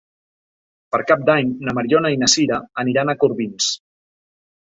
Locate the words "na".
1.67-1.75, 2.23-2.31